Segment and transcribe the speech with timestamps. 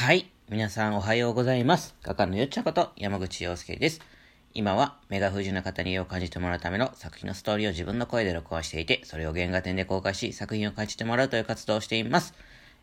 [0.00, 0.30] はい。
[0.48, 1.96] 皆さんおはようございます。
[2.04, 4.00] 画家のよっちゃこと山口洋介です。
[4.54, 12.32] 今は目が不自由な方に絵を感じてもらうための作品のストーリーを自分の声で録音していて、それを原画展で公開し、作品を感じてもらうという活動をしています。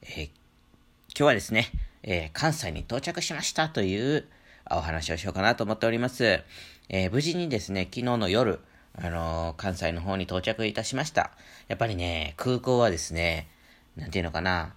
[0.02, 1.72] えー今日はですね、
[2.04, 4.26] えー関西に到着しましたという
[4.70, 6.44] お話をしようかなと思っております。
[6.90, 8.60] えー無事にですね、昨日の夜、
[8.94, 11.32] あの関西の方に到着いたしました。
[11.70, 13.47] やっぱりね、空港はですね、
[13.96, 14.74] なんていうのかな、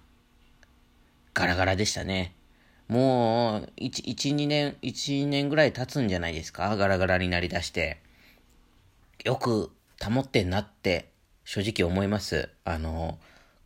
[1.39, 2.35] ガラガラでしたね。
[2.89, 6.75] もう、1、1、2年、1、2年ぐらい経つんじゃないですか？
[6.75, 8.01] ガラガラになりだして。
[9.23, 9.71] よく
[10.03, 11.13] 保ってんなって、
[11.45, 12.49] 正直思います。
[12.65, 13.17] あの、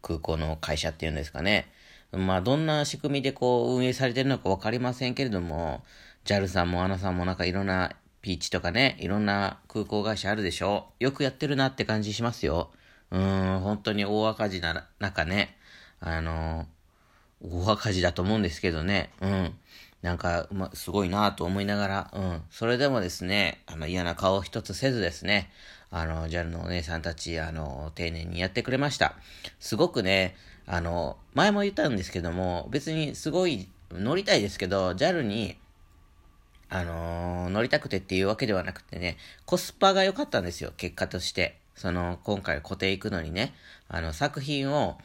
[0.04, 1.68] 空港の会社っていうんですかね。
[2.12, 5.84] まあ、どんな仕組みでこう、運営されてるのかわかりませんけれども、
[6.26, 10.90] JAL さんも ANA さんもなんかいろんなピーチとかね、いろんな空港会社あるでしょ？
[11.00, 12.72] よくやってるなって感じしますよ。
[13.10, 15.58] うーん、本当に大赤字な中ね、
[16.00, 16.68] あの、
[17.44, 19.12] 大赤字だと思うんですけどね。
[19.22, 19.54] うん。
[20.02, 22.42] なんか、ま、すごいなと思いながら、うん。
[22.50, 25.50] それでもですね、あの、嫌な顔一つせずですね、
[25.92, 29.16] あの、JAL のお姉さんたち、あの、丁寧にやってくれました。
[29.60, 35.58] すごくね、あの、前も言ったんですけども、別にすごい乗りたいですけど、JAL に、
[36.70, 41.60] あのー乗りたくてっていうわけではなくてね、コスパが良かったんですよ、結果として。
[41.76, 43.54] その、今回固定行くのにね、
[43.88, 44.98] あの、作品を、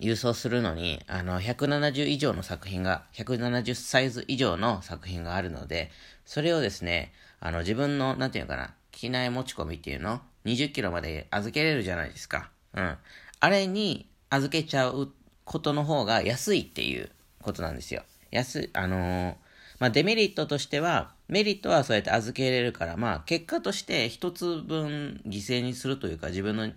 [0.00, 5.90] 郵送するのに、あの、170以上の作品が、170サイズ以上の作品があるので、
[6.24, 12.50] それをですね、あの、自分の、なんていうのかな、機内持ち込みっていうの ?20 キロまで預けれるじゃないですか。
[12.74, 12.96] うん。
[13.40, 15.12] あれに預けちゃう
[15.44, 17.10] ことの方が安いっていう
[17.42, 18.02] ことなんですよ。
[18.30, 19.34] 安い、あのー
[19.78, 26.70] まあ、デメリットとしては、メリットはそうやって預けれるから、まあ、結果として一つ分犠牲にするというか、自分の、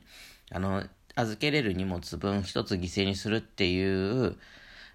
[0.52, 0.84] あの、
[1.20, 4.38] 預けれる荷物分一つ犠牲にするっていう、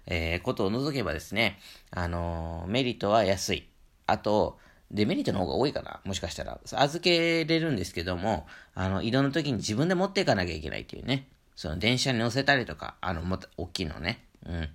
[0.05, 1.59] えーことを除けばですね、
[1.91, 3.67] あのーメリットは安い。
[4.07, 4.59] あと、
[4.91, 6.59] デメリットの方が多いかなもしかしたら。
[6.71, 8.45] 預けれるんですけども、
[8.75, 11.27] あの、移動の時に自分で持っていかなきゃいけないっていうね。
[11.55, 14.25] その電車に乗せたりとか、あの、もっと大きいのね。
[14.45, 14.69] うん。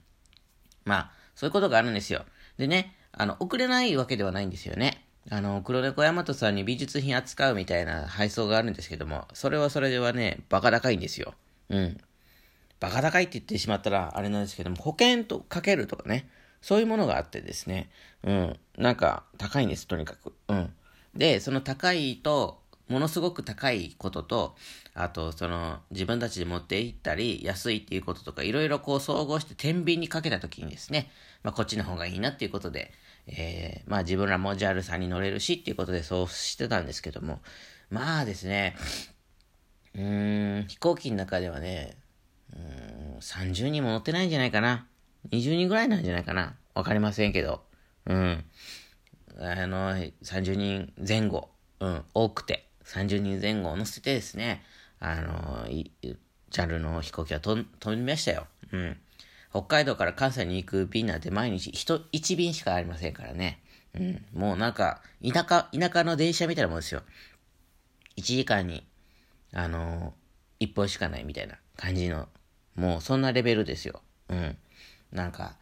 [0.85, 2.25] まあ、そういうことがあるんですよ。
[2.57, 5.08] でね、あの、送れないわけではないんですよね。
[5.31, 11.35] あの、黒猫大和さんに美術品扱うみたいな配送があるんですけども、それはそれではね、バカ高いんですよ。
[11.69, 11.99] うん。
[12.81, 16.29] バカ高いって言ってしまったらあれなんですけども、保険とかけるとかね、
[16.63, 17.91] そういうものがあってですね、
[18.25, 18.57] うん。
[18.77, 20.33] なんか、高いんです、とにかく。
[20.49, 20.73] うん。
[21.15, 24.57] で、その高いと、ものすごく高いことと、
[24.95, 31.11] あと、その、自分たちで持って行ったり、安いっていうこととか、いろいろこう総合して天秤にかけたときにですね、
[31.43, 32.93] まあ、こっちの方がいいなっていうことで、
[33.29, 37.41] えー、まあ自分らも JAL さんに乗れるしっていうことでそうしてたんですけども、
[37.91, 38.77] まあですね、
[39.95, 41.97] うん、飛行機の中ではね、
[42.53, 42.57] う
[43.17, 44.87] ん、30人も乗ってないんじゃないかな。
[45.31, 46.55] 20人ぐらいなんじゃないかな。
[46.75, 47.63] わかりませんけど。
[48.07, 48.45] うん。
[49.41, 51.51] あの、30人前後、
[51.81, 54.63] うん、多くて、30人前後を乗せてですね、
[55.01, 55.67] あの、
[56.51, 58.47] JAL の飛行機は飛ん飛びましたよ。
[58.73, 58.97] うん。
[59.59, 63.61] 北海道から関西に行く便なんて毎日1、1便しかありませんからね。
[63.95, 64.25] うん。
[64.33, 67.03] もうなんか、田舎、田舎の電車みたいなもんですよ。
[68.17, 68.87] 1時間に、
[69.53, 72.29] あのー、1本しかないみたいな感じの、
[72.77, 74.01] もうそんなレベルですよ。
[74.29, 74.57] うん。
[75.13, 75.57] なんか、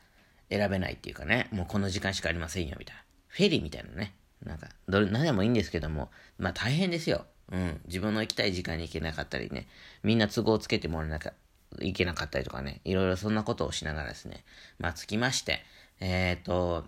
[0.51, 3.03] 選べないっていうかね、もうこの時間しかありませんよ、みたいな。
[3.29, 4.15] フェリーみたいなね。
[4.45, 7.25] なんか、どれ、何でもいいんですけども、まあ大変ですよ。
[7.51, 7.81] うん。
[7.87, 9.69] 自分の行きたい時間に行けなかったりね、
[10.03, 11.33] みんな都合をつけてもらえなか
[11.81, 14.45] いけなかったりとかね、いろいろそんなことをしながらですね、
[14.79, 15.65] まあ着きまして、
[16.01, 16.85] えっ、と、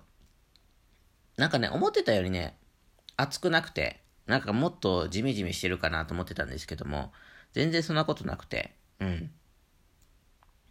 [1.37, 2.57] なんかね、思ってたよりね、
[3.17, 7.13] 暑くなくて、なんかもっとジメジメしてるかなと思ってたんですけども、
[7.53, 9.31] 全然そんなことなくて、うん。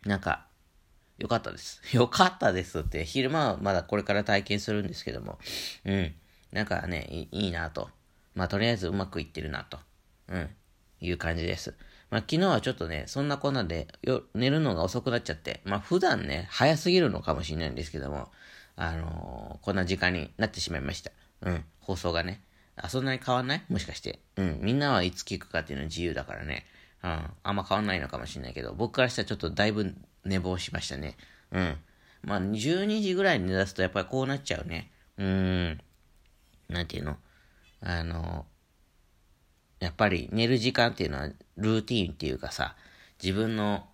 [0.05, 0.45] なんか、
[1.17, 1.81] よかったです。
[1.95, 5.39] よかったですって、昼間はまだこれから体験するんですけども、
[5.85, 6.16] うん。
[6.51, 7.89] なんかね、いいいなと。
[8.35, 9.79] まあ、とりあえずうまくいってるなと。
[10.28, 10.55] うん。
[10.99, 11.75] いう感じです。
[12.09, 18.29] まあ、昨日はちょっとね、そんなこんなでよ寝るのが遅くなっちゃって、まあ、普段ね、早すぎるのかもしれないんですけども、
[18.76, 21.11] あのーこんな時間になってしまいました。
[21.41, 21.66] うん。
[21.79, 22.41] 放送がね。
[22.76, 23.64] あ、そんなに変わんない？
[23.70, 24.20] もしかして。
[24.35, 24.59] うん。
[24.61, 26.66] みんなはいつ聞くかっていうのは自由だからね。
[27.03, 27.26] うん。
[27.43, 31.17] あんま変わんないのかもしれないけど、僕からしたらちょっとだいぶ寝坊しましたね。
[31.52, 31.78] うん。
[32.22, 34.91] まあ、12時ぐらいに寝出すとやっぱりこうなっちゃうね。
[35.17, 35.81] うーん。
[36.70, 37.17] なんていうの？
[37.81, 38.46] あの、
[39.79, 42.76] やっぱり寝る時間っていうのはルーティーンっていうかさ、
[43.22, 43.88] 自分の、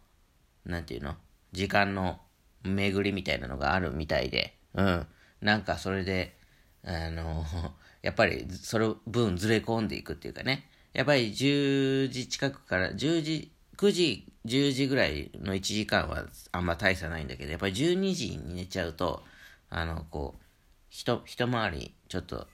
[0.65, 1.15] なんていうの？
[1.51, 2.19] 時間の
[2.63, 5.07] 巡りみたいなのがあるみたいで、うん。
[5.41, 6.37] なんかそれで、
[6.83, 7.45] あの、
[8.01, 10.69] やっぱりその分ずれ込んでいくっていうかね。
[10.93, 19.23] やっぱり10時近くから、10時9時、10時ぐらいの1時間はあんま大差ないんだけど、やっぱり12時に寝ちゃうと、
[19.69, 20.41] あの、こう、
[20.89, 22.47] 一、一回り、ちょっと、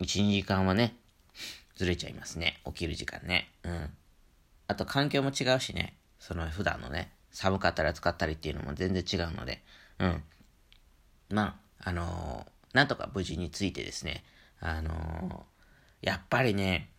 [0.00, 0.96] 1、2時間はね、
[1.78, 2.60] ずれちゃいますね。
[2.66, 3.48] 起きる時間ね。
[3.62, 3.90] うん。
[4.66, 5.96] あと環境も違うしね。
[6.18, 9.62] その普段のね、寒かったり暑かったりっていうのも全然違うので、
[10.00, 10.22] うん。
[11.30, 14.24] まあ、あのー、なんとか無事についてですね、
[14.58, 16.90] あのー、やっぱりね、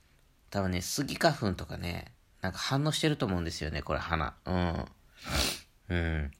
[0.50, 4.34] 多分ね、スギ花粉とかね、なんか反応してると思うんですよね、これ鼻。
[4.46, 4.86] うん。
[5.90, 6.32] うん。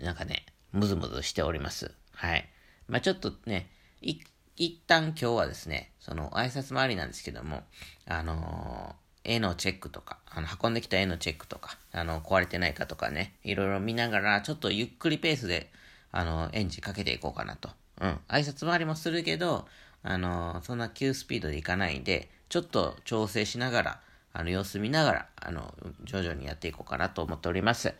[0.00, 1.92] なんかね、ムズムズしております。
[2.12, 2.48] はい。
[2.88, 3.68] まあちょっとね、
[4.00, 4.18] い、
[4.56, 7.62] 一旦今日はですね、その挨拶回りなんですけども、
[8.06, 15.70] あのー、絵のチェックとか、あの、運んできた絵のチェックとか、あの、壊れてないかとかね、いろいろ見ながら、ちょっとゆっくりペースで、
[16.12, 17.70] あの、エンジンかけていこうかなと。
[18.00, 18.20] うん。
[18.28, 19.66] 挨拶回りもするけど、
[20.04, 24.00] あの、そんな急スピードでいかないんで、ちょっと調整しながら、
[24.32, 25.74] あの、様子見ながら、あの、
[26.04, 27.94] 徐々にやっていこうかなと思っております。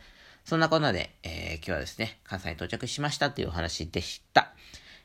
[0.44, 4.52] そんなこんなで、えー、今日はですね、関西に到着しましたというお話でした。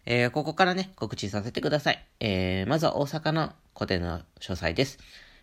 [0.06, 2.06] えー、ここからね、告知させてください。
[2.20, 5.00] えー、まずは大阪の個展の詳細です。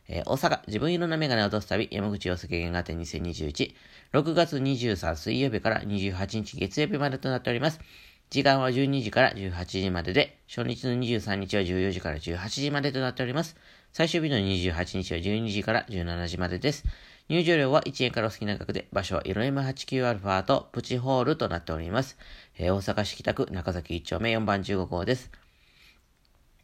[0.08, 3.74] えー、大阪、自分色のメガネを落とす旅、山口洋介原画展2021、
[4.12, 7.80] 6月23水曜日から28日月曜日までとなっております。
[8.28, 13.56] 時間は12時から18時までで、初日の23日は14時から18時までとなっております。
[13.92, 16.84] 最終日の28日は12時から17時までです。
[17.28, 22.16] 入場料は1円からお好きな額で、場所は色 M89α とプチホールとなっております。
[22.56, 25.32] えー、大阪市北区中崎1丁目4番15号です。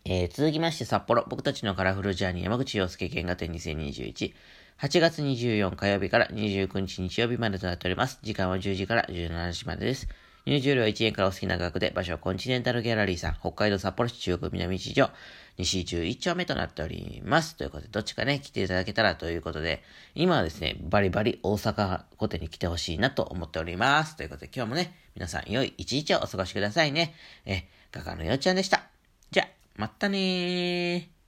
[0.04, 4.34] えー、続きまして札幌、僕たちのカラフルジャーニー山口洋介原画展2021。
[4.78, 8.20] 8月24火曜日から29日日曜日までとなっております。
[8.22, 10.08] 時間は10時から17時までです。
[10.44, 15.10] 入場料は1円からお好きな額で、場所はコンチネンタルギャラリーさん、北海道札幌市中国南市場、
[15.56, 17.56] 西11丁目となっております。
[17.56, 19.82] ということで、どっちかね、来ていただけたらということで、
[20.14, 24.16] 今はですね、バリバリ大阪御殿に来てほしいなと思っております。
[24.16, 27.14] ということで、今日もね、皆さん良い一日をお過ごしくださいね。
[27.46, 28.82] え、画家のよっちゃんでした。
[29.30, 31.21] じゃ、またねー。